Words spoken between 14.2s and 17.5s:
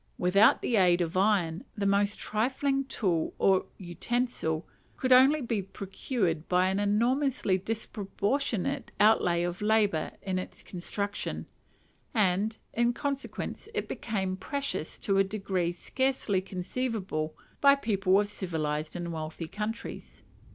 precious to a degree scarcely conceivable